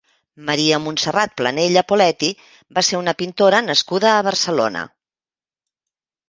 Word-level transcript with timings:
Maria 0.45 0.77
Montserrat 0.85 1.35
Planella 1.41 1.83
Poletti 1.91 2.29
va 2.79 2.85
ser 2.87 2.97
una 3.01 3.15
pintora 3.21 3.61
nascuda 3.67 4.11
a 4.15 4.25
Barcelona. 4.31 4.83